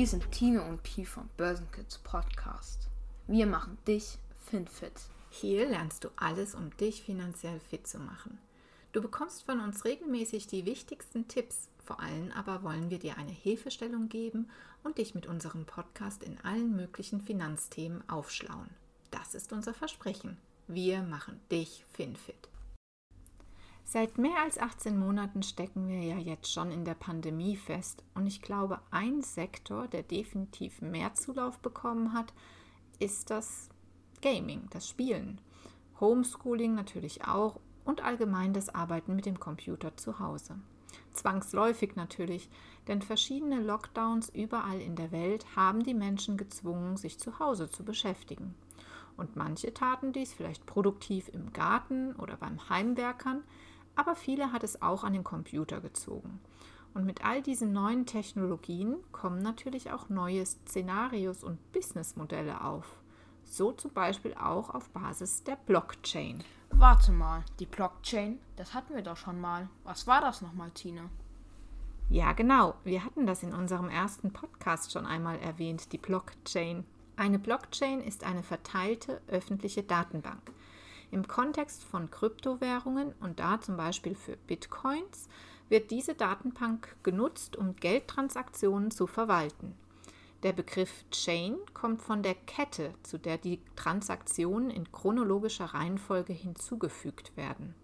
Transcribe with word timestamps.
Hier 0.00 0.06
sind 0.06 0.32
Tine 0.32 0.62
und 0.62 0.82
Pi 0.82 1.04
vom 1.04 1.28
Börsenkids 1.36 1.98
Podcast. 1.98 2.88
Wir 3.26 3.44
machen 3.44 3.76
dich 3.86 4.16
FinFit. 4.46 4.94
Hier 5.28 5.68
lernst 5.68 6.04
du 6.04 6.08
alles, 6.16 6.54
um 6.54 6.74
dich 6.78 7.02
finanziell 7.02 7.60
fit 7.60 7.86
zu 7.86 7.98
machen. 7.98 8.38
Du 8.92 9.02
bekommst 9.02 9.42
von 9.42 9.60
uns 9.60 9.84
regelmäßig 9.84 10.46
die 10.46 10.64
wichtigsten 10.64 11.28
Tipps. 11.28 11.68
Vor 11.84 12.00
allem 12.00 12.32
aber 12.32 12.62
wollen 12.62 12.88
wir 12.88 12.98
dir 12.98 13.18
eine 13.18 13.30
Hilfestellung 13.30 14.08
geben 14.08 14.48
und 14.84 14.96
dich 14.96 15.14
mit 15.14 15.26
unserem 15.26 15.66
Podcast 15.66 16.22
in 16.22 16.40
allen 16.44 16.74
möglichen 16.74 17.20
Finanzthemen 17.20 18.02
aufschlauen. 18.08 18.70
Das 19.10 19.34
ist 19.34 19.52
unser 19.52 19.74
Versprechen. 19.74 20.38
Wir 20.66 21.02
machen 21.02 21.38
dich 21.50 21.84
FinFit. 21.92 22.48
Seit 23.92 24.18
mehr 24.18 24.40
als 24.40 24.56
18 24.56 24.96
Monaten 24.96 25.42
stecken 25.42 25.88
wir 25.88 26.00
ja 26.00 26.16
jetzt 26.16 26.52
schon 26.52 26.70
in 26.70 26.84
der 26.84 26.94
Pandemie 26.94 27.56
fest 27.56 28.04
und 28.14 28.24
ich 28.24 28.40
glaube, 28.40 28.78
ein 28.92 29.20
Sektor, 29.22 29.88
der 29.88 30.04
definitiv 30.04 30.80
mehr 30.80 31.14
Zulauf 31.14 31.58
bekommen 31.58 32.12
hat, 32.12 32.32
ist 33.00 33.30
das 33.30 33.68
Gaming, 34.22 34.68
das 34.70 34.88
Spielen. 34.88 35.40
Homeschooling 35.98 36.76
natürlich 36.76 37.24
auch 37.24 37.58
und 37.84 38.04
allgemein 38.04 38.52
das 38.52 38.72
Arbeiten 38.72 39.16
mit 39.16 39.26
dem 39.26 39.40
Computer 39.40 39.96
zu 39.96 40.20
Hause. 40.20 40.54
Zwangsläufig 41.10 41.96
natürlich, 41.96 42.48
denn 42.86 43.02
verschiedene 43.02 43.60
Lockdowns 43.60 44.28
überall 44.28 44.80
in 44.80 44.94
der 44.94 45.10
Welt 45.10 45.56
haben 45.56 45.82
die 45.82 45.94
Menschen 45.94 46.36
gezwungen, 46.36 46.96
sich 46.96 47.18
zu 47.18 47.40
Hause 47.40 47.68
zu 47.68 47.84
beschäftigen. 47.84 48.54
Und 49.16 49.34
manche 49.34 49.74
taten 49.74 50.12
dies 50.12 50.32
vielleicht 50.32 50.64
produktiv 50.64 51.28
im 51.32 51.52
Garten 51.52 52.14
oder 52.14 52.36
beim 52.36 52.68
Heimwerkern, 52.68 53.42
aber 54.00 54.16
viele 54.16 54.50
hat 54.50 54.64
es 54.64 54.80
auch 54.80 55.04
an 55.04 55.12
den 55.12 55.24
Computer 55.24 55.82
gezogen. 55.82 56.40
Und 56.94 57.04
mit 57.04 57.22
all 57.22 57.42
diesen 57.42 57.74
neuen 57.74 58.06
Technologien 58.06 58.96
kommen 59.12 59.42
natürlich 59.42 59.92
auch 59.92 60.08
neue 60.08 60.44
Szenarios 60.46 61.44
und 61.44 61.70
Businessmodelle 61.72 62.64
auf. 62.64 62.86
So 63.44 63.72
zum 63.72 63.92
Beispiel 63.92 64.32
auch 64.34 64.70
auf 64.70 64.88
Basis 64.88 65.44
der 65.44 65.56
Blockchain. 65.56 66.42
Warte 66.70 67.12
mal, 67.12 67.44
die 67.58 67.66
Blockchain, 67.66 68.38
das 68.56 68.72
hatten 68.72 68.94
wir 68.94 69.02
doch 69.02 69.18
schon 69.18 69.38
mal. 69.38 69.68
Was 69.84 70.06
war 70.06 70.22
das 70.22 70.40
nochmal, 70.40 70.70
Tine? 70.70 71.10
Ja, 72.08 72.32
genau. 72.32 72.76
Wir 72.84 73.04
hatten 73.04 73.26
das 73.26 73.42
in 73.42 73.52
unserem 73.52 73.90
ersten 73.90 74.32
Podcast 74.32 74.92
schon 74.92 75.04
einmal 75.04 75.38
erwähnt, 75.40 75.92
die 75.92 75.98
Blockchain. 75.98 76.84
Eine 77.16 77.38
Blockchain 77.38 78.00
ist 78.00 78.24
eine 78.24 78.42
verteilte 78.42 79.20
öffentliche 79.28 79.82
Datenbank. 79.82 80.40
Im 81.10 81.26
Kontext 81.26 81.84
von 81.84 82.10
Kryptowährungen 82.10 83.12
und 83.20 83.40
da 83.40 83.60
zum 83.60 83.76
Beispiel 83.76 84.14
für 84.14 84.36
Bitcoins 84.36 85.28
wird 85.68 85.90
diese 85.90 86.14
Datenbank 86.14 86.96
genutzt, 87.02 87.56
um 87.56 87.76
Geldtransaktionen 87.76 88.90
zu 88.90 89.06
verwalten. 89.06 89.74
Der 90.42 90.52
Begriff 90.52 91.04
Chain 91.10 91.56
kommt 91.74 92.00
von 92.00 92.22
der 92.22 92.34
Kette, 92.34 92.94
zu 93.02 93.18
der 93.18 93.36
die 93.36 93.60
Transaktionen 93.76 94.70
in 94.70 94.90
chronologischer 94.90 95.66
Reihenfolge 95.66 96.32
hinzugefügt 96.32 97.36
werden. 97.36 97.74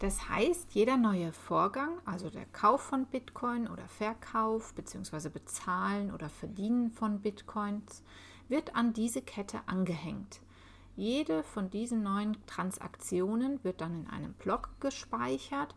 Das 0.00 0.28
heißt, 0.28 0.74
jeder 0.74 0.96
neue 0.96 1.32
Vorgang, 1.32 1.98
also 2.04 2.28
der 2.28 2.44
Kauf 2.46 2.82
von 2.82 3.06
Bitcoin 3.06 3.68
oder 3.68 3.86
Verkauf 3.86 4.74
bzw. 4.74 5.28
Bezahlen 5.28 6.12
oder 6.12 6.28
Verdienen 6.28 6.90
von 6.90 7.20
Bitcoins, 7.20 8.02
wird 8.48 8.74
an 8.74 8.92
diese 8.92 9.22
Kette 9.22 9.60
angehängt. 9.66 10.41
Jede 10.96 11.42
von 11.42 11.70
diesen 11.70 12.02
neuen 12.02 12.36
Transaktionen 12.46 13.62
wird 13.64 13.80
dann 13.80 14.02
in 14.02 14.10
einem 14.10 14.34
Block 14.34 14.68
gespeichert 14.80 15.74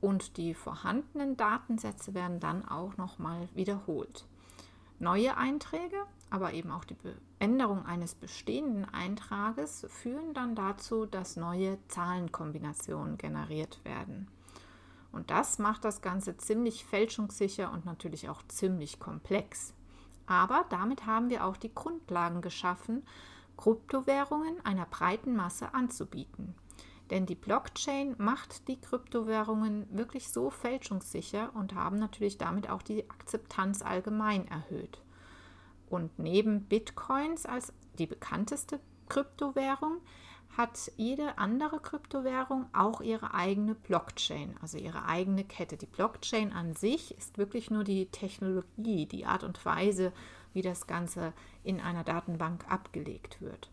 und 0.00 0.36
die 0.36 0.54
vorhandenen 0.54 1.36
Datensätze 1.36 2.14
werden 2.14 2.40
dann 2.40 2.66
auch 2.66 2.96
nochmal 2.96 3.48
wiederholt. 3.54 4.26
Neue 4.98 5.36
Einträge, 5.36 5.96
aber 6.30 6.54
eben 6.54 6.70
auch 6.70 6.84
die 6.84 6.96
Änderung 7.38 7.84
eines 7.84 8.14
bestehenden 8.14 8.86
Eintrages 8.86 9.86
führen 9.90 10.32
dann 10.32 10.54
dazu, 10.54 11.04
dass 11.04 11.36
neue 11.36 11.78
Zahlenkombinationen 11.88 13.18
generiert 13.18 13.84
werden. 13.84 14.28
Und 15.12 15.30
das 15.30 15.58
macht 15.58 15.84
das 15.84 16.00
Ganze 16.00 16.36
ziemlich 16.36 16.84
fälschungssicher 16.84 17.72
und 17.72 17.84
natürlich 17.84 18.28
auch 18.28 18.42
ziemlich 18.48 18.98
komplex. 18.98 19.74
Aber 20.26 20.64
damit 20.70 21.06
haben 21.06 21.30
wir 21.30 21.44
auch 21.44 21.56
die 21.56 21.74
Grundlagen 21.74 22.40
geschaffen, 22.40 23.02
Kryptowährungen 23.56 24.64
einer 24.64 24.86
breiten 24.86 25.34
Masse 25.34 25.74
anzubieten. 25.74 26.54
Denn 27.10 27.24
die 27.24 27.36
Blockchain 27.36 28.16
macht 28.18 28.66
die 28.68 28.80
Kryptowährungen 28.80 29.86
wirklich 29.96 30.28
so 30.28 30.50
fälschungssicher 30.50 31.54
und 31.54 31.74
haben 31.74 31.98
natürlich 31.98 32.36
damit 32.36 32.68
auch 32.68 32.82
die 32.82 33.08
Akzeptanz 33.08 33.82
allgemein 33.82 34.48
erhöht. 34.48 35.00
Und 35.88 36.18
neben 36.18 36.64
Bitcoins 36.64 37.46
als 37.46 37.72
die 37.98 38.06
bekannteste 38.06 38.80
Kryptowährung 39.08 40.00
hat 40.56 40.90
jede 40.96 41.38
andere 41.38 41.80
Kryptowährung 41.80 42.66
auch 42.72 43.00
ihre 43.02 43.34
eigene 43.34 43.74
Blockchain, 43.74 44.56
also 44.62 44.78
ihre 44.78 45.04
eigene 45.04 45.44
Kette. 45.44 45.76
Die 45.76 45.86
Blockchain 45.86 46.52
an 46.52 46.74
sich 46.74 47.16
ist 47.16 47.36
wirklich 47.36 47.70
nur 47.70 47.84
die 47.84 48.06
Technologie, 48.06 49.06
die 49.06 49.26
Art 49.26 49.44
und 49.44 49.64
Weise, 49.64 50.12
wie 50.56 50.62
das 50.62 50.86
Ganze 50.86 51.34
in 51.62 51.80
einer 51.80 52.02
Datenbank 52.02 52.64
abgelegt 52.68 53.42
wird. 53.42 53.70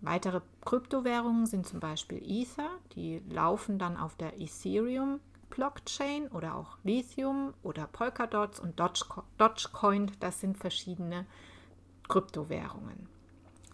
Weitere 0.00 0.40
Kryptowährungen 0.64 1.46
sind 1.46 1.66
zum 1.66 1.80
Beispiel 1.80 2.22
Ether, 2.24 2.70
die 2.94 3.20
laufen 3.28 3.78
dann 3.78 3.96
auf 3.96 4.14
der 4.14 4.40
Ethereum 4.40 5.18
Blockchain 5.50 6.28
oder 6.28 6.54
auch 6.54 6.78
Lithium 6.84 7.52
oder 7.62 7.86
Polkadots 7.86 8.60
und 8.60 8.78
Dogecoin, 8.78 10.10
das 10.20 10.40
sind 10.40 10.56
verschiedene 10.56 11.26
Kryptowährungen. 12.08 13.08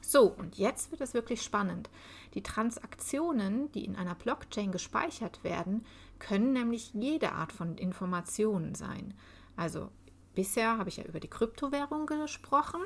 So, 0.02 0.24
und 0.24 0.56
jetzt 0.56 0.90
wird 0.90 1.02
es 1.02 1.14
wirklich 1.14 1.42
spannend. 1.42 1.90
Die 2.34 2.42
Transaktionen, 2.42 3.70
die 3.72 3.84
in 3.84 3.96
einer 3.96 4.14
Blockchain 4.14 4.72
gespeichert 4.72 5.44
werden, 5.44 5.84
können 6.18 6.52
nämlich 6.52 6.92
jede 6.94 7.32
Art 7.32 7.52
von 7.52 7.76
Informationen 7.76 8.74
sein. 8.74 9.14
Also 9.56 9.90
Bisher 10.34 10.78
habe 10.78 10.88
ich 10.88 10.98
ja 10.98 11.04
über 11.04 11.20
die 11.20 11.28
Kryptowährung 11.28 12.06
gesprochen, 12.06 12.80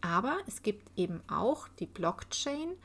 aber 0.00 0.38
es 0.46 0.62
gibt 0.62 0.90
eben 0.98 1.22
auch 1.28 1.68
die 1.68 1.86
Blockchain, 1.86 2.76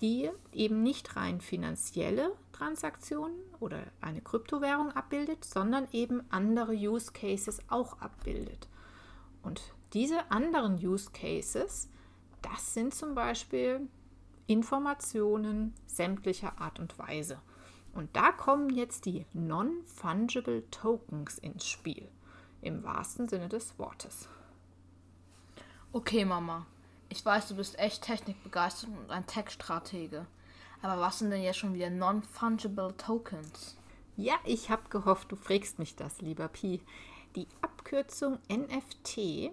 die 0.00 0.30
eben 0.52 0.82
nicht 0.82 1.16
rein 1.16 1.40
finanzielle 1.40 2.32
Transaktionen 2.52 3.36
oder 3.58 3.82
eine 4.00 4.20
Kryptowährung 4.20 4.90
abbildet, 4.92 5.44
sondern 5.44 5.88
eben 5.92 6.22
andere 6.30 6.72
Use 6.72 7.12
Cases 7.12 7.60
auch 7.68 8.00
abbildet. 8.00 8.68
Und 9.42 9.62
diese 9.92 10.30
anderen 10.30 10.74
Use 10.74 11.10
Cases, 11.12 11.88
das 12.42 12.74
sind 12.74 12.94
zum 12.94 13.14
Beispiel 13.14 13.88
Informationen 14.46 15.74
sämtlicher 15.86 16.60
Art 16.60 16.80
und 16.80 16.98
Weise. 16.98 17.40
Und 17.94 18.14
da 18.14 18.32
kommen 18.32 18.70
jetzt 18.70 19.04
die 19.06 19.26
Non-Fungible 19.32 20.68
Tokens 20.70 21.38
ins 21.38 21.66
Spiel 21.66 22.08
im 22.62 22.82
wahrsten 22.82 23.28
Sinne 23.28 23.48
des 23.48 23.78
Wortes. 23.78 24.28
Okay, 25.92 26.24
Mama. 26.24 26.66
Ich 27.08 27.24
weiß, 27.24 27.48
du 27.48 27.56
bist 27.56 27.78
echt 27.78 28.02
technikbegeistert 28.02 28.90
und 28.90 29.10
ein 29.10 29.26
Tech-Stratege. 29.26 30.26
Aber 30.82 31.00
was 31.00 31.18
sind 31.18 31.30
denn 31.30 31.42
jetzt 31.42 31.58
schon 31.58 31.74
wieder 31.74 31.90
Non-Fungible 31.90 32.96
Tokens? 32.96 33.76
Ja, 34.16 34.34
ich 34.44 34.70
habe 34.70 34.88
gehofft, 34.88 35.32
du 35.32 35.36
fragst 35.36 35.78
mich 35.78 35.96
das, 35.96 36.20
lieber 36.20 36.48
Pi. 36.48 36.80
Die 37.36 37.46
Abkürzung 37.62 38.38
NFT 38.48 39.50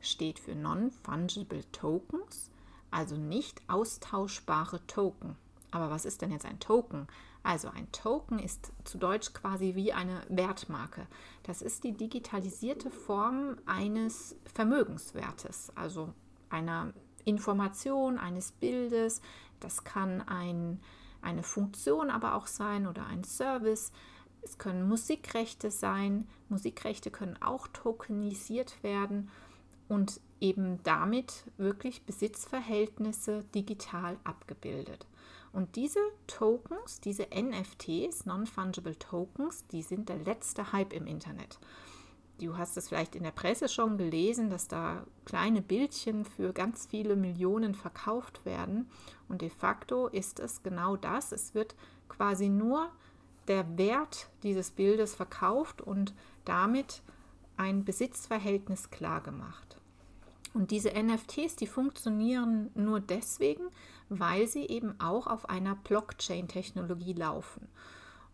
steht 0.00 0.38
für 0.38 0.54
Non-Fungible 0.54 1.64
Tokens, 1.72 2.50
also 2.90 3.16
nicht 3.16 3.60
austauschbare 3.68 4.86
Token. 4.86 5.36
Aber 5.72 5.90
was 5.90 6.04
ist 6.04 6.22
denn 6.22 6.30
jetzt 6.30 6.46
ein 6.46 6.60
Token? 6.60 7.08
Also 7.42 7.68
ein 7.68 7.90
Token 7.90 8.38
ist 8.38 8.72
zu 8.84 8.98
Deutsch 8.98 9.32
quasi 9.32 9.74
wie 9.74 9.92
eine 9.92 10.20
Wertmarke. 10.28 11.08
Das 11.42 11.60
ist 11.60 11.82
die 11.82 11.92
digitalisierte 11.92 12.90
Form 12.90 13.56
eines 13.66 14.36
Vermögenswertes, 14.54 15.72
also 15.74 16.12
einer 16.50 16.92
Information, 17.24 18.18
eines 18.18 18.52
Bildes. 18.52 19.22
Das 19.60 19.82
kann 19.82 20.20
ein, 20.20 20.80
eine 21.20 21.42
Funktion 21.42 22.10
aber 22.10 22.34
auch 22.34 22.46
sein 22.46 22.86
oder 22.86 23.06
ein 23.06 23.24
Service. 23.24 23.92
Es 24.42 24.58
können 24.58 24.86
Musikrechte 24.86 25.70
sein. 25.70 26.28
Musikrechte 26.48 27.10
können 27.10 27.40
auch 27.42 27.66
tokenisiert 27.68 28.82
werden 28.82 29.30
und 29.88 30.20
eben 30.40 30.82
damit 30.82 31.44
wirklich 31.56 32.04
Besitzverhältnisse 32.04 33.44
digital 33.54 34.18
abgebildet. 34.24 35.06
Und 35.52 35.76
diese 35.76 36.00
Tokens, 36.26 37.00
diese 37.00 37.26
NFTs, 37.34 38.24
Non-Fungible 38.24 38.98
Tokens, 38.98 39.66
die 39.66 39.82
sind 39.82 40.08
der 40.08 40.18
letzte 40.18 40.72
Hype 40.72 40.92
im 40.92 41.06
Internet. 41.06 41.58
Du 42.40 42.56
hast 42.56 42.76
es 42.76 42.88
vielleicht 42.88 43.14
in 43.14 43.22
der 43.22 43.30
Presse 43.30 43.68
schon 43.68 43.98
gelesen, 43.98 44.50
dass 44.50 44.66
da 44.66 45.04
kleine 45.24 45.62
Bildchen 45.62 46.24
für 46.24 46.52
ganz 46.52 46.86
viele 46.86 47.14
Millionen 47.14 47.74
verkauft 47.74 48.44
werden. 48.44 48.90
Und 49.28 49.42
de 49.42 49.50
facto 49.50 50.08
ist 50.08 50.40
es 50.40 50.62
genau 50.62 50.96
das. 50.96 51.32
Es 51.32 51.54
wird 51.54 51.76
quasi 52.08 52.48
nur 52.48 52.90
der 53.46 53.76
Wert 53.76 54.30
dieses 54.42 54.70
Bildes 54.70 55.14
verkauft 55.14 55.82
und 55.82 56.14
damit 56.44 57.02
ein 57.56 57.84
Besitzverhältnis 57.84 58.90
klargemacht. 58.90 59.76
Und 60.54 60.70
diese 60.70 60.90
NFTs, 60.90 61.56
die 61.56 61.66
funktionieren 61.66 62.70
nur 62.74 63.00
deswegen, 63.00 63.64
weil 64.08 64.46
sie 64.46 64.66
eben 64.66 65.00
auch 65.00 65.26
auf 65.26 65.48
einer 65.48 65.74
Blockchain-Technologie 65.76 67.14
laufen. 67.14 67.68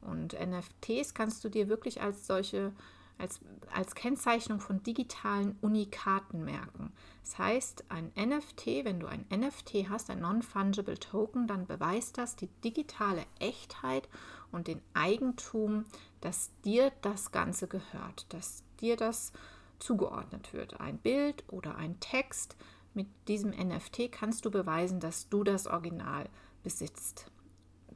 Und 0.01 0.35
NFTs 0.35 1.15
kannst 1.15 1.45
du 1.45 1.49
dir 1.49 1.69
wirklich 1.69 2.01
als 2.01 2.27
solche, 2.27 2.73
als, 3.19 3.41
als 3.73 3.95
Kennzeichnung 3.95 4.61
von 4.61 4.83
digitalen 4.83 5.57
Unikaten 5.61 6.45
merken. 6.45 6.93
Das 7.23 7.39
heißt, 7.39 7.85
ein 7.89 8.13
NFT, 8.17 8.85
wenn 8.85 9.01
du 9.01 9.07
ein 9.07 9.27
NFT 9.31 9.89
hast, 9.89 10.11
ein 10.11 10.21
Non-Fungible 10.21 10.99
Token, 10.99 11.47
dann 11.47 11.67
beweist 11.67 12.19
das 12.19 12.37
die 12.37 12.49
digitale 12.65 13.25
Echtheit 13.39 14.09
und 14.51 14.67
den 14.67 14.81
Eigentum, 14.95 15.85
dass 16.21 16.51
dir 16.65 16.91
das 17.03 17.33
Ganze 17.33 17.69
gehört, 17.69 18.27
dass 18.31 18.63
dir 18.81 18.97
das 18.97 19.33
zugeordnet 19.79 20.53
wird. 20.53 20.81
Ein 20.81 20.99
Bild 20.99 21.45
oder 21.49 21.77
ein 21.77 21.99
Text. 22.01 22.57
Mit 22.95 23.07
diesem 23.29 23.51
NFT 23.51 24.11
kannst 24.11 24.45
du 24.45 24.51
beweisen, 24.51 25.01
dass 25.01 25.29
du 25.29 25.45
das 25.45 25.67
Original 25.67 26.29
besitzt. 26.63 27.31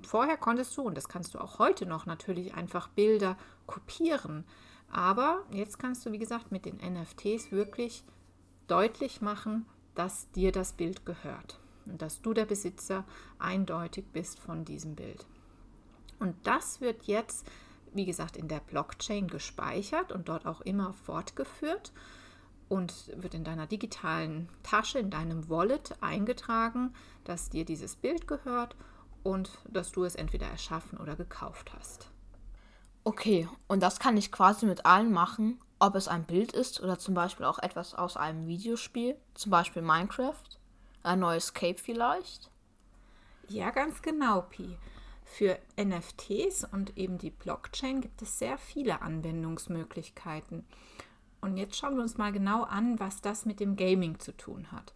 Vorher 0.03 0.37
konntest 0.37 0.77
du, 0.77 0.83
und 0.83 0.97
das 0.97 1.09
kannst 1.09 1.35
du 1.35 1.39
auch 1.39 1.59
heute 1.59 1.87
noch, 1.87 2.07
natürlich 2.07 2.55
einfach 2.55 2.89
Bilder 2.89 3.37
kopieren. 3.67 4.45
Aber 4.91 5.45
jetzt 5.51 5.79
kannst 5.79 6.05
du, 6.05 6.13
wie 6.13 6.19
gesagt, 6.19 6.53
mit 6.53 6.67
den 6.67 6.77
NFTs 6.77 7.51
wirklich 7.53 8.05
deutlich 8.67 9.21
machen, 9.21 9.67
dass 9.95 10.31
dir 10.33 10.53
das 10.53 10.73
Bild 10.73 11.07
gehört 11.07 11.61
und 11.87 12.03
dass 12.03 12.23
du 12.23 12.35
der 12.35 12.45
Besitzer 12.45 13.05
eindeutig 13.39 14.07
bist 14.13 14.39
von 14.39 14.65
diesem 14.65 14.95
Bild. 14.95 15.27
Und 16.19 16.35
das 16.47 16.81
wird 16.81 17.05
jetzt 17.05 17.51
wie 17.95 18.05
gesagt, 18.05 18.37
in 18.37 18.49
der 18.49 18.61
Blockchain 18.61 19.29
gespeichert 19.29 20.13
und 20.13 20.29
dort 20.29 20.47
auch 20.47 20.61
immer 20.63 20.93
fortgeführt 20.93 21.93
und 22.69 23.11
wird 23.17 23.35
in 23.35 23.45
deiner 23.45 23.67
digitalen 23.67 24.49
Tasche, 24.63 24.99
in 24.99 25.11
deinem 25.11 25.49
Wallet 25.49 25.95
eingetragen, 26.01 26.95
dass 27.25 27.51
dir 27.51 27.65
dieses 27.65 27.97
Bild 27.97 28.27
gehört 28.27 28.77
und 29.23 29.51
dass 29.69 29.93
du 29.93 30.05
es 30.05 30.15
entweder 30.15 30.47
erschaffen 30.47 30.99
oder 30.99 31.17
gekauft 31.17 31.73
hast. 31.79 32.11
Okay, 33.05 33.49
und 33.69 33.83
das 33.83 33.99
kann 33.99 34.17
ich 34.17 34.33
quasi 34.33 34.65
mit 34.65 34.87
allen 34.87 35.13
machen, 35.13 35.59
ob 35.81 35.97
es 35.97 36.09
ein 36.09 36.25
Bild 36.25 36.53
ist 36.53 36.81
oder 36.81 36.99
zum 36.99 37.15
Beispiel 37.15 37.45
auch 37.45 37.59
etwas 37.59 37.95
aus 37.95 38.17
einem 38.17 38.47
Videospiel, 38.47 39.17
zum 39.35 39.51
Beispiel 39.51 39.83
Minecraft, 39.83 40.45
ein 41.03 41.19
neues 41.19 41.47
Escape 41.47 41.79
vielleicht. 41.79 42.51
Ja, 43.49 43.71
ganz 43.71 44.01
genau, 44.01 44.43
Pi. 44.43 44.79
Für 45.25 45.59
NFTs 45.77 46.65
und 46.65 46.97
eben 46.99 47.19
die 47.19 47.31
Blockchain 47.31 48.01
gibt 48.01 48.23
es 48.23 48.39
sehr 48.39 48.59
viele 48.59 49.03
Anwendungsmöglichkeiten. 49.03 50.65
Und 51.41 51.57
jetzt 51.57 51.77
schauen 51.77 51.97
wir 51.97 52.03
uns 52.03 52.19
mal 52.19 52.33
genau 52.33 52.63
an, 52.65 53.01
was 53.01 53.21
das 53.21 53.47
mit 53.47 53.61
dem 53.61 53.77
Gaming 53.77 54.19
zu 54.19 54.37
tun 54.37 54.71
hat. 54.71 54.93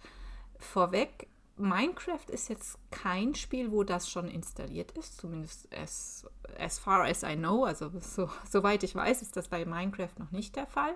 Vorweg, 0.58 1.28
Minecraft 1.56 2.28
ist 2.28 2.49
jetzt 2.49 2.78
kein 2.90 3.34
Spiel, 3.34 3.73
wo 3.73 3.82
das 3.82 4.11
schon 4.11 4.28
installiert 4.28 4.93
ist, 4.93 5.19
zumindest 5.19 5.75
as, 5.75 6.26
as 6.58 6.78
far 6.78 7.05
as 7.05 7.23
I 7.23 7.34
know, 7.34 7.64
also 7.64 7.90
so, 8.00 8.28
soweit 8.49 8.82
ich 8.82 8.94
weiß, 8.94 9.23
ist 9.23 9.37
das 9.37 9.49
bei 9.49 9.64
Minecraft 9.64 10.19
noch 10.19 10.31
nicht 10.32 10.55
der 10.55 10.67
Fall. 10.67 10.94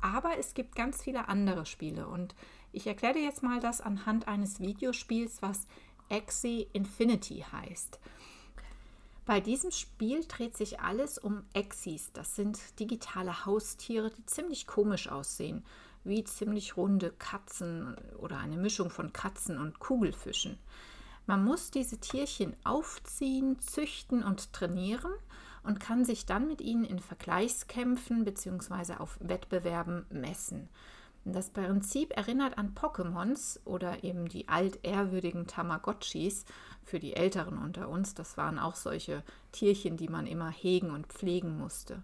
Aber 0.00 0.38
es 0.38 0.54
gibt 0.54 0.76
ganz 0.76 1.02
viele 1.02 1.28
andere 1.28 1.66
Spiele 1.66 2.06
und 2.06 2.34
ich 2.72 2.86
erkläre 2.86 3.14
dir 3.14 3.22
jetzt 3.22 3.42
mal 3.42 3.60
das 3.60 3.80
anhand 3.80 4.28
eines 4.28 4.60
Videospiels, 4.60 5.42
was 5.42 5.66
Axie 6.08 6.68
Infinity 6.72 7.44
heißt. 7.52 7.98
Bei 9.28 9.40
diesem 9.42 9.70
Spiel 9.72 10.24
dreht 10.26 10.56
sich 10.56 10.80
alles 10.80 11.18
um 11.18 11.42
Exis. 11.52 12.10
Das 12.14 12.34
sind 12.34 12.58
digitale 12.80 13.44
Haustiere, 13.44 14.10
die 14.10 14.24
ziemlich 14.24 14.66
komisch 14.66 15.10
aussehen, 15.10 15.66
wie 16.02 16.24
ziemlich 16.24 16.78
runde 16.78 17.10
Katzen 17.10 17.94
oder 18.16 18.38
eine 18.38 18.56
Mischung 18.56 18.88
von 18.88 19.12
Katzen 19.12 19.58
und 19.58 19.80
Kugelfischen. 19.80 20.58
Man 21.26 21.44
muss 21.44 21.70
diese 21.70 21.98
Tierchen 21.98 22.56
aufziehen, 22.64 23.60
züchten 23.60 24.24
und 24.24 24.54
trainieren 24.54 25.12
und 25.62 25.78
kann 25.78 26.06
sich 26.06 26.24
dann 26.24 26.48
mit 26.48 26.62
ihnen 26.62 26.86
in 26.86 26.98
Vergleichskämpfen 26.98 28.24
bzw. 28.24 28.94
auf 28.94 29.18
Wettbewerben 29.20 30.06
messen. 30.08 30.70
Das 31.26 31.50
Prinzip 31.50 32.16
erinnert 32.16 32.56
an 32.56 32.74
Pokémons 32.74 33.60
oder 33.66 34.02
eben 34.04 34.30
die 34.30 34.48
altehrwürdigen 34.48 35.46
Tamagotchis 35.46 36.46
für 36.88 36.98
die 36.98 37.14
Älteren 37.14 37.58
unter 37.58 37.88
uns. 37.88 38.14
Das 38.14 38.36
waren 38.36 38.58
auch 38.58 38.74
solche 38.74 39.22
Tierchen, 39.52 39.96
die 39.96 40.08
man 40.08 40.26
immer 40.26 40.50
hegen 40.50 40.90
und 40.90 41.06
pflegen 41.06 41.58
musste. 41.58 42.02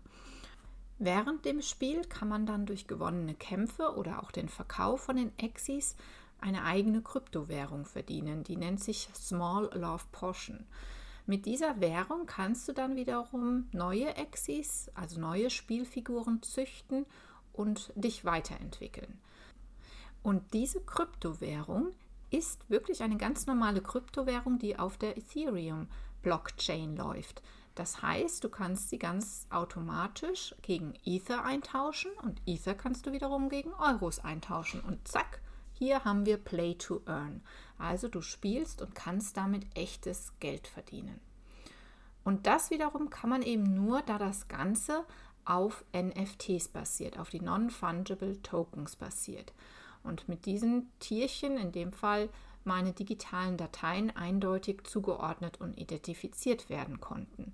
Während 0.99 1.45
dem 1.45 1.61
Spiel 1.61 2.03
kann 2.05 2.29
man 2.29 2.47
dann 2.47 2.67
durch 2.67 2.87
gewonnene 2.87 3.35
Kämpfe 3.35 3.97
oder 3.97 4.23
auch 4.23 4.31
den 4.31 4.49
Verkauf 4.49 5.03
von 5.03 5.17
den 5.17 5.37
Exis 5.39 5.97
eine 6.41 6.65
eigene 6.65 7.03
Kryptowährung 7.03 7.85
verdienen. 7.85 8.45
Die 8.45 8.57
nennt 8.57 8.81
sich 8.81 9.09
Small 9.15 9.71
Love 9.75 10.05
Portion. 10.13 10.67
Mit 11.27 11.47
dieser 11.47 11.81
Währung 11.81 12.27
kannst 12.27 12.69
du 12.69 12.73
dann 12.73 12.97
wiederum 12.97 13.67
neue 13.73 14.15
Exis, 14.17 14.91
also 14.95 15.19
neue 15.19 15.49
Spielfiguren 15.49 16.43
züchten 16.43 17.07
und 17.55 17.93
dich 17.97 18.25
weiterentwickeln. 18.25 19.19
Und 20.23 20.53
diese 20.53 20.81
Kryptowährung 20.81 21.93
ist 22.35 22.69
wirklich 22.69 23.03
eine 23.03 23.17
ganz 23.17 23.47
normale 23.47 23.81
Kryptowährung, 23.81 24.59
die 24.59 24.77
auf 24.77 24.99
der 24.99 25.17
Ethereum-Blockchain 25.17 26.97
läuft. 26.97 27.43
Das 27.77 28.03
heißt, 28.03 28.43
du 28.43 28.49
kannst 28.49 28.91
sie 28.91 28.99
ganz 28.99 29.47
automatisch 29.51 30.55
gegen 30.63 30.95
Ether 31.05 31.45
eintauschen 31.45 32.11
und 32.23 32.41
Ether 32.45 32.75
kannst 32.75 33.07
du 33.07 33.13
wiederum 33.13 33.49
gegen 33.49 33.73
Euros 33.75 34.19
eintauschen. 34.19 34.81
Und 34.81 35.07
zack, 35.07 35.41
hier 35.73 36.05
haben 36.05 36.27
wir 36.27 36.37
Play 36.37 36.75
to 36.75 37.03
Earn. 37.07 37.41
Also 37.79 38.09
du 38.09 38.21
spielst 38.21 38.83
und 38.83 38.95
kannst 38.95 39.37
damit 39.37 39.67
echtes 39.77 40.33
Geld 40.41 40.67
verdienen. 40.67 41.21
Und 42.25 42.47
das 42.47 42.71
wiederum 42.71 43.11
kann 43.11 43.31
man 43.31 43.43
eben 43.43 43.75
nur, 43.75 44.03
da 44.03 44.19
das 44.19 44.49
Ganze 44.49 45.05
auf 45.45 45.85
NFTs 45.93 46.69
basiert, 46.69 47.19
auf 47.19 47.31
die 47.31 47.41
Non-Fungible 47.41 48.41
Tokens 48.43 48.97
basiert. 48.97 49.53
Und 50.05 50.29
mit 50.29 50.47
diesen 50.47 50.93
Tierchen, 51.01 51.57
in 51.57 51.73
dem 51.73 51.93
Fall 51.93 52.29
meine 52.63 52.93
digitalen 52.93 53.57
Dateien, 53.57 54.15
eindeutig 54.17 54.85
zugeordnet 54.85 55.61
und 55.61 55.79
identifiziert 55.79 56.71
werden 56.71 57.01
konnten. 57.01 57.53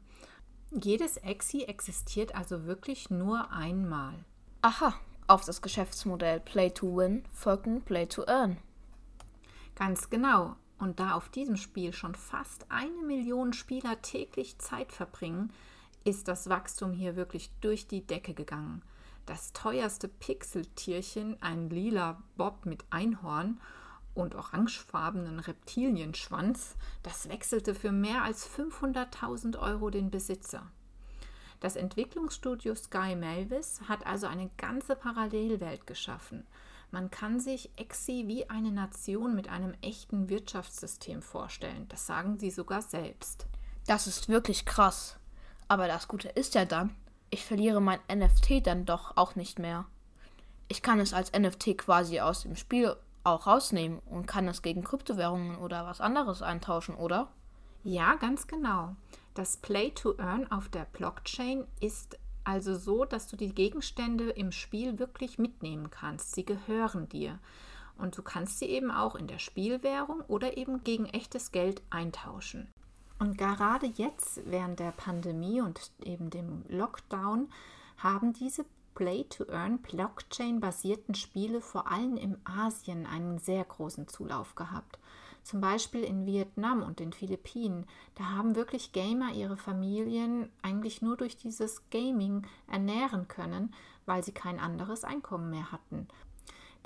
Jedes 0.70 1.16
Exi 1.16 1.62
existiert 1.62 2.34
also 2.34 2.66
wirklich 2.66 3.10
nur 3.10 3.50
einmal. 3.50 4.14
Aha, 4.62 4.94
auf 5.26 5.44
das 5.44 5.62
Geschäftsmodell 5.62 6.40
Play 6.40 6.70
to 6.70 6.96
Win 6.96 7.24
folgen 7.32 7.82
Play 7.82 8.06
to 8.06 8.24
Earn. 8.26 8.58
Ganz 9.74 10.10
genau. 10.10 10.56
Und 10.78 10.98
da 10.98 11.12
auf 11.14 11.28
diesem 11.28 11.56
Spiel 11.56 11.92
schon 11.92 12.14
fast 12.14 12.66
eine 12.70 13.02
Million 13.06 13.52
Spieler 13.52 14.00
täglich 14.00 14.58
Zeit 14.58 14.92
verbringen, 14.92 15.52
ist 16.04 16.28
das 16.28 16.48
Wachstum 16.48 16.92
hier 16.92 17.16
wirklich 17.16 17.50
durch 17.60 17.86
die 17.86 18.06
Decke 18.06 18.32
gegangen. 18.32 18.82
Das 19.26 19.52
teuerste 19.52 20.08
Pixeltierchen, 20.08 21.40
ein 21.42 21.70
lila 21.70 22.22
Bob 22.36 22.66
mit 22.66 22.84
Einhorn 22.90 23.60
und 24.14 24.34
orangefarbenen 24.34 25.38
Reptilienschwanz, 25.38 26.76
das 27.02 27.28
wechselte 27.28 27.74
für 27.74 27.92
mehr 27.92 28.22
als 28.22 28.48
500.000 28.48 29.58
Euro 29.58 29.90
den 29.90 30.10
Besitzer. 30.10 30.70
Das 31.60 31.76
Entwicklungsstudio 31.76 32.74
Sky 32.74 33.14
Melvis 33.14 33.82
hat 33.86 34.06
also 34.06 34.26
eine 34.26 34.50
ganze 34.56 34.96
Parallelwelt 34.96 35.86
geschaffen. 35.86 36.46
Man 36.90 37.10
kann 37.10 37.38
sich 37.38 37.70
Exi 37.76 38.24
wie 38.26 38.48
eine 38.50 38.72
Nation 38.72 39.36
mit 39.36 39.48
einem 39.48 39.74
echten 39.82 40.28
Wirtschaftssystem 40.28 41.22
vorstellen. 41.22 41.86
Das 41.88 42.06
sagen 42.06 42.38
sie 42.38 42.50
sogar 42.50 42.82
selbst. 42.82 43.46
Das 43.86 44.06
ist 44.06 44.28
wirklich 44.28 44.64
krass. 44.64 45.18
Aber 45.68 45.86
das 45.86 46.08
Gute 46.08 46.28
ist 46.28 46.54
ja 46.54 46.64
dann, 46.64 46.96
ich 47.30 47.44
verliere 47.44 47.80
mein 47.80 48.00
NFT 48.12 48.66
dann 48.66 48.84
doch 48.84 49.16
auch 49.16 49.36
nicht 49.36 49.58
mehr. 49.58 49.86
Ich 50.68 50.82
kann 50.82 51.00
es 51.00 51.12
als 51.12 51.32
NFT 51.32 51.78
quasi 51.78 52.20
aus 52.20 52.42
dem 52.42 52.56
Spiel 52.56 52.96
auch 53.24 53.46
rausnehmen 53.46 54.00
und 54.00 54.26
kann 54.26 54.48
es 54.48 54.62
gegen 54.62 54.84
Kryptowährungen 54.84 55.58
oder 55.58 55.86
was 55.86 56.00
anderes 56.00 56.42
eintauschen, 56.42 56.94
oder? 56.94 57.28
Ja, 57.82 58.14
ganz 58.16 58.46
genau. 58.46 58.94
Das 59.34 59.56
Play 59.56 59.90
to 59.90 60.14
Earn 60.18 60.50
auf 60.50 60.68
der 60.68 60.86
Blockchain 60.92 61.66
ist 61.80 62.18
also 62.44 62.76
so, 62.76 63.04
dass 63.04 63.26
du 63.26 63.36
die 63.36 63.54
Gegenstände 63.54 64.30
im 64.30 64.52
Spiel 64.52 64.98
wirklich 64.98 65.38
mitnehmen 65.38 65.90
kannst. 65.90 66.34
Sie 66.34 66.44
gehören 66.44 67.08
dir. 67.08 67.38
Und 67.96 68.16
du 68.16 68.22
kannst 68.22 68.58
sie 68.58 68.66
eben 68.66 68.90
auch 68.90 69.14
in 69.14 69.26
der 69.26 69.38
Spielwährung 69.38 70.22
oder 70.22 70.56
eben 70.56 70.82
gegen 70.84 71.06
echtes 71.06 71.52
Geld 71.52 71.82
eintauschen. 71.90 72.72
Und 73.20 73.36
gerade 73.36 73.86
jetzt 73.86 74.40
während 74.46 74.80
der 74.80 74.92
Pandemie 74.92 75.60
und 75.60 75.92
eben 76.02 76.30
dem 76.30 76.64
Lockdown 76.68 77.50
haben 77.98 78.32
diese 78.32 78.64
Play-to-Earn 78.94 79.78
Blockchain-basierten 79.78 81.14
Spiele 81.14 81.60
vor 81.60 81.86
allem 81.86 82.16
im 82.16 82.38
Asien 82.44 83.04
einen 83.06 83.38
sehr 83.38 83.62
großen 83.62 84.08
Zulauf 84.08 84.54
gehabt. 84.54 84.98
Zum 85.42 85.60
Beispiel 85.60 86.02
in 86.02 86.24
Vietnam 86.24 86.82
und 86.82 86.98
den 86.98 87.12
Philippinen. 87.12 87.86
Da 88.14 88.24
haben 88.24 88.56
wirklich 88.56 88.92
Gamer 88.92 89.32
ihre 89.32 89.58
Familien 89.58 90.48
eigentlich 90.62 91.02
nur 91.02 91.18
durch 91.18 91.36
dieses 91.36 91.88
Gaming 91.90 92.46
ernähren 92.68 93.28
können, 93.28 93.74
weil 94.06 94.24
sie 94.24 94.32
kein 94.32 94.58
anderes 94.58 95.04
Einkommen 95.04 95.50
mehr 95.50 95.72
hatten. 95.72 96.08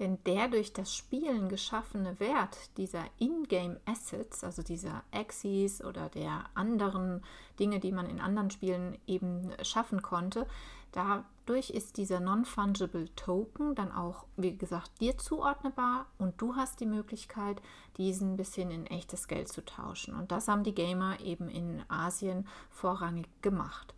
Denn 0.01 0.19
der 0.25 0.49
durch 0.49 0.73
das 0.73 0.95
Spielen 0.95 1.49
geschaffene 1.49 2.19
Wert 2.19 2.77
dieser 2.77 3.05
Ingame 3.19 3.81
Assets, 3.85 4.43
also 4.43 4.63
dieser 4.63 5.05
Axis 5.13 5.85
oder 5.85 6.09
der 6.09 6.47
anderen 6.55 7.23
Dinge, 7.61 7.79
die 7.79 7.93
man 7.93 8.11
in 8.11 8.21
anderen 8.21 8.51
Spielen 8.51 8.99
eben 9.07 9.53
schaffen 9.63 10.03
konnte, 10.03 10.49
dadurch 10.91 11.71
ist 11.71 11.97
dieser 11.97 12.19
Non-Fungible 12.19 13.09
Token 13.15 13.77
dann 13.77 13.93
auch, 13.93 14.25
wie 14.37 14.57
gesagt, 14.57 15.01
dir 15.01 15.17
zuordnbar 15.17 16.07
und 16.19 16.41
du 16.41 16.57
hast 16.57 16.81
die 16.81 16.87
Möglichkeit, 16.87 17.63
diesen 17.97 18.33
ein 18.33 18.37
bisschen 18.37 18.73
in 18.73 18.87
echtes 18.87 19.29
Geld 19.29 19.49
zu 19.49 19.65
tauschen. 19.65 20.15
Und 20.15 20.33
das 20.33 20.49
haben 20.49 20.65
die 20.65 20.75
Gamer 20.75 21.21
eben 21.21 21.49
in 21.49 21.85
Asien 21.89 22.49
vorrangig 22.71 23.29
gemacht. 23.43 23.95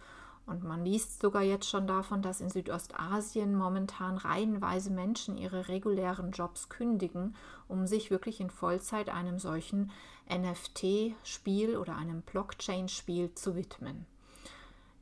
Und 0.46 0.62
man 0.62 0.84
liest 0.84 1.20
sogar 1.20 1.42
jetzt 1.42 1.68
schon 1.68 1.88
davon, 1.88 2.22
dass 2.22 2.40
in 2.40 2.50
Südostasien 2.50 3.56
momentan 3.56 4.16
reihenweise 4.16 4.90
Menschen 4.90 5.36
ihre 5.36 5.66
regulären 5.66 6.30
Jobs 6.30 6.68
kündigen, 6.68 7.34
um 7.66 7.88
sich 7.88 8.12
wirklich 8.12 8.40
in 8.40 8.50
Vollzeit 8.50 9.08
einem 9.08 9.40
solchen 9.40 9.90
NFT-Spiel 10.30 11.76
oder 11.76 11.96
einem 11.96 12.22
Blockchain-Spiel 12.22 13.34
zu 13.34 13.56
widmen. 13.56 14.06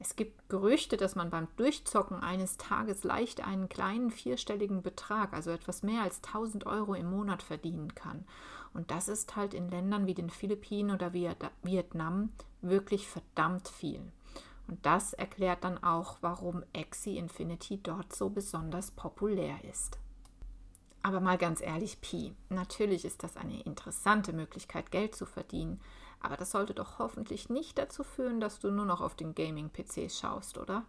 Es 0.00 0.16
gibt 0.16 0.48
Gerüchte, 0.48 0.96
dass 0.96 1.14
man 1.14 1.30
beim 1.30 1.46
Durchzocken 1.56 2.22
eines 2.22 2.56
Tages 2.56 3.04
leicht 3.04 3.46
einen 3.46 3.68
kleinen 3.68 4.10
vierstelligen 4.10 4.82
Betrag, 4.82 5.32
also 5.32 5.50
etwas 5.50 5.82
mehr 5.82 6.02
als 6.02 6.22
1000 6.24 6.66
Euro 6.66 6.94
im 6.94 7.10
Monat 7.10 7.42
verdienen 7.42 7.94
kann. 7.94 8.24
Und 8.72 8.90
das 8.90 9.08
ist 9.08 9.36
halt 9.36 9.54
in 9.54 9.70
Ländern 9.70 10.06
wie 10.06 10.14
den 10.14 10.30
Philippinen 10.30 10.90
oder 10.90 11.12
Vietnam 11.12 12.30
wirklich 12.60 13.06
verdammt 13.08 13.68
viel. 13.68 14.00
Und 14.66 14.84
das 14.86 15.12
erklärt 15.12 15.64
dann 15.64 15.82
auch, 15.82 16.18
warum 16.20 16.64
Axie 16.74 17.18
Infinity 17.18 17.82
dort 17.82 18.14
so 18.14 18.30
besonders 18.30 18.90
populär 18.90 19.62
ist. 19.64 19.98
Aber 21.02 21.20
mal 21.20 21.36
ganz 21.36 21.60
ehrlich, 21.60 22.00
Pi, 22.00 22.34
natürlich 22.48 23.04
ist 23.04 23.22
das 23.22 23.36
eine 23.36 23.60
interessante 23.60 24.32
Möglichkeit, 24.32 24.90
Geld 24.90 25.14
zu 25.14 25.26
verdienen, 25.26 25.80
aber 26.20 26.38
das 26.38 26.50
sollte 26.50 26.72
doch 26.72 26.98
hoffentlich 26.98 27.50
nicht 27.50 27.76
dazu 27.76 28.02
führen, 28.02 28.40
dass 28.40 28.58
du 28.58 28.70
nur 28.70 28.86
noch 28.86 29.02
auf 29.02 29.14
den 29.14 29.34
Gaming-PC 29.34 30.10
schaust, 30.10 30.56
oder? 30.56 30.86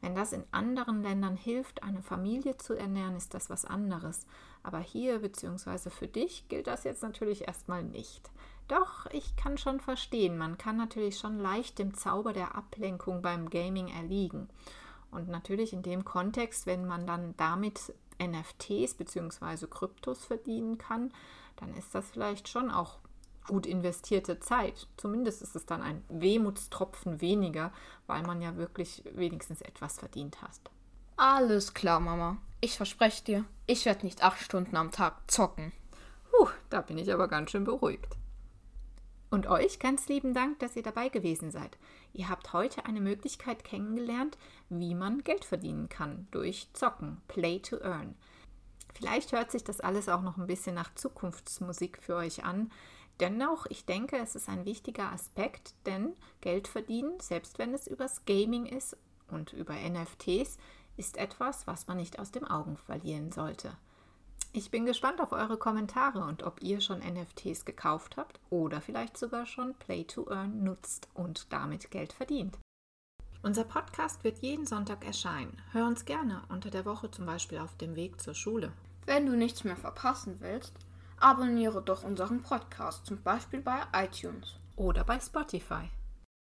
Wenn 0.00 0.14
das 0.14 0.32
in 0.32 0.44
anderen 0.50 1.02
Ländern 1.02 1.36
hilft, 1.36 1.82
eine 1.82 2.02
Familie 2.02 2.56
zu 2.58 2.74
ernähren, 2.74 3.16
ist 3.16 3.34
das 3.34 3.50
was 3.50 3.64
anderes. 3.64 4.26
Aber 4.62 4.78
hier 4.78 5.20
bzw. 5.20 5.90
für 5.90 6.06
dich 6.06 6.48
gilt 6.48 6.66
das 6.66 6.84
jetzt 6.84 7.02
natürlich 7.02 7.46
erstmal 7.46 7.82
nicht. 7.82 8.30
Doch, 8.68 9.06
ich 9.12 9.36
kann 9.36 9.58
schon 9.58 9.80
verstehen, 9.80 10.38
man 10.38 10.58
kann 10.58 10.76
natürlich 10.76 11.18
schon 11.18 11.38
leicht 11.38 11.78
dem 11.78 11.94
Zauber 11.94 12.32
der 12.32 12.56
Ablenkung 12.56 13.22
beim 13.22 13.48
Gaming 13.48 13.88
erliegen. 13.88 14.48
Und 15.10 15.28
natürlich 15.28 15.72
in 15.72 15.82
dem 15.82 16.04
Kontext, 16.04 16.66
wenn 16.66 16.84
man 16.84 17.06
dann 17.06 17.34
damit 17.36 17.94
NFTs 18.20 18.94
bzw. 18.94 19.66
Kryptos 19.68 20.24
verdienen 20.24 20.78
kann, 20.78 21.12
dann 21.56 21.74
ist 21.74 21.94
das 21.94 22.10
vielleicht 22.10 22.48
schon 22.48 22.70
auch 22.70 22.98
gut 23.46 23.66
investierte 23.66 24.40
Zeit. 24.40 24.86
Zumindest 24.96 25.42
ist 25.42 25.56
es 25.56 25.66
dann 25.66 25.82
ein 25.82 26.04
Wehmutstropfen 26.08 27.20
weniger, 27.20 27.72
weil 28.06 28.22
man 28.22 28.42
ja 28.42 28.56
wirklich 28.56 29.02
wenigstens 29.14 29.62
etwas 29.62 29.98
verdient 29.98 30.42
hat. 30.42 30.60
Alles 31.16 31.74
klar, 31.74 32.00
Mama. 32.00 32.36
Ich 32.60 32.76
verspreche 32.76 33.24
dir, 33.24 33.44
ich 33.66 33.84
werde 33.84 34.04
nicht 34.04 34.22
acht 34.22 34.40
Stunden 34.40 34.76
am 34.76 34.90
Tag 34.90 35.30
zocken. 35.30 35.72
Puh, 36.30 36.48
da 36.70 36.80
bin 36.80 36.98
ich 36.98 37.12
aber 37.12 37.28
ganz 37.28 37.50
schön 37.50 37.64
beruhigt. 37.64 38.16
Und 39.30 39.46
euch 39.48 39.78
ganz 39.78 40.08
lieben 40.08 40.34
Dank, 40.34 40.58
dass 40.60 40.76
ihr 40.76 40.82
dabei 40.82 41.08
gewesen 41.08 41.50
seid. 41.50 41.76
Ihr 42.12 42.28
habt 42.28 42.52
heute 42.52 42.86
eine 42.86 43.00
Möglichkeit 43.00 43.64
kennengelernt, 43.64 44.38
wie 44.68 44.94
man 44.94 45.24
Geld 45.24 45.44
verdienen 45.44 45.88
kann 45.88 46.28
durch 46.30 46.68
Zocken, 46.72 47.20
Play 47.28 47.58
to 47.58 47.78
Earn. 47.82 48.14
Vielleicht 48.94 49.32
hört 49.32 49.50
sich 49.50 49.64
das 49.64 49.80
alles 49.80 50.08
auch 50.08 50.22
noch 50.22 50.38
ein 50.38 50.46
bisschen 50.46 50.74
nach 50.74 50.94
Zukunftsmusik 50.94 51.98
für 52.02 52.14
euch 52.16 52.44
an. 52.44 52.70
Dennoch, 53.20 53.66
ich 53.66 53.86
denke, 53.86 54.18
es 54.18 54.34
ist 54.34 54.48
ein 54.48 54.66
wichtiger 54.66 55.10
Aspekt, 55.10 55.74
denn 55.86 56.14
Geld 56.42 56.68
verdienen, 56.68 57.18
selbst 57.20 57.58
wenn 57.58 57.72
es 57.72 57.86
übers 57.86 58.24
Gaming 58.26 58.66
ist 58.66 58.96
und 59.28 59.52
über 59.52 59.74
NFTs, 59.74 60.58
ist 60.96 61.16
etwas, 61.16 61.66
was 61.66 61.86
man 61.86 61.96
nicht 61.96 62.18
aus 62.18 62.30
den 62.30 62.44
Augen 62.44 62.76
verlieren 62.76 63.32
sollte. 63.32 63.76
Ich 64.52 64.70
bin 64.70 64.86
gespannt 64.86 65.20
auf 65.20 65.32
eure 65.32 65.58
Kommentare 65.58 66.24
und 66.24 66.42
ob 66.42 66.62
ihr 66.62 66.80
schon 66.80 67.00
NFTs 67.00 67.64
gekauft 67.64 68.16
habt 68.16 68.40
oder 68.48 68.80
vielleicht 68.80 69.18
sogar 69.18 69.44
schon 69.44 69.74
Play 69.74 70.04
to 70.04 70.30
Earn 70.30 70.62
nutzt 70.62 71.08
und 71.14 71.52
damit 71.52 71.90
Geld 71.90 72.12
verdient. 72.12 72.58
Unser 73.42 73.64
Podcast 73.64 74.24
wird 74.24 74.38
jeden 74.38 74.66
Sonntag 74.66 75.04
erscheinen. 75.04 75.60
Hör 75.72 75.86
uns 75.86 76.04
gerne 76.04 76.42
unter 76.48 76.70
der 76.70 76.84
Woche 76.84 77.10
zum 77.10 77.26
Beispiel 77.26 77.58
auf 77.58 77.76
dem 77.76 77.96
Weg 77.96 78.20
zur 78.20 78.34
Schule. 78.34 78.72
Wenn 79.04 79.26
du 79.26 79.36
nichts 79.36 79.62
mehr 79.62 79.76
verpassen 79.76 80.36
willst, 80.40 80.72
abonniere 81.18 81.82
doch 81.82 82.04
unseren 82.04 82.42
Podcast, 82.42 83.06
zum 83.06 83.22
Beispiel 83.22 83.60
bei 83.60 83.80
iTunes 83.94 84.56
oder 84.76 85.04
bei 85.04 85.18
Spotify. 85.18 85.90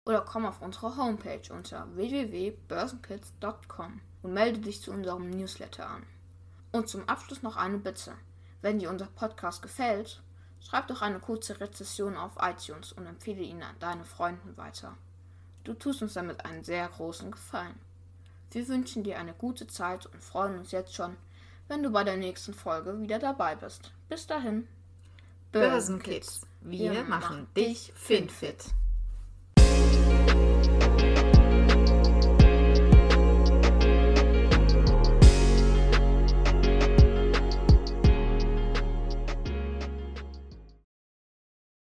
Oder 0.06 0.22
komm 0.22 0.46
auf 0.46 0.62
unsere 0.62 0.98
Homepage 0.98 1.54
unter 1.54 1.88
www.börsenkids.com 1.96 4.02
und 4.24 4.34
melde 4.34 4.60
dich 4.60 4.82
zu 4.82 4.92
unserem 4.92 5.30
Newsletter 5.30 5.90
an. 5.90 6.04
Und 6.72 6.90
zum 6.90 7.08
Abschluss 7.08 7.44
noch 7.44 7.56
eine 7.56 7.78
Bitte. 7.78 8.14
Wenn 8.62 8.80
dir 8.80 8.90
unser 8.90 9.06
Podcast 9.06 9.62
gefällt, 9.62 10.22
schreib 10.60 10.88
doch 10.88 11.02
eine 11.02 11.20
kurze 11.20 11.60
Rezession 11.60 12.18
auf 12.18 12.38
iTunes 12.42 12.94
und 12.94 13.06
empfehle 13.06 13.44
ihn 13.44 13.62
an 13.62 13.76
deine 13.80 14.06
Freunden 14.06 14.58
weiter. 14.58 14.98
Du 15.64 15.74
tust 15.74 16.02
uns 16.02 16.14
damit 16.14 16.46
einen 16.46 16.64
sehr 16.64 16.88
großen 16.88 17.32
Gefallen. 17.32 17.80
Wir 18.52 18.68
wünschen 18.68 19.04
dir 19.04 19.20
eine 19.20 19.34
gute 19.34 19.68
Zeit 19.68 20.06
und 20.08 20.24
freuen 20.24 20.60
uns 20.60 20.72
jetzt 20.72 20.94
schon, 20.94 21.18
wenn 21.68 21.84
du 21.84 21.90
bei 21.90 22.04
der 22.04 22.18
nächsten 22.18 22.54
Folge 22.54 23.00
wieder 23.00 23.20
dabei 23.20 23.56
bist. 23.56 23.92
Bis 24.10 24.28
dahin. 24.28 24.68
Börsenkids, 25.52 26.48
wir, 26.62 26.92
wir 26.92 27.04
machen 27.04 27.48
dich 27.56 27.94
finfit. 27.96 28.66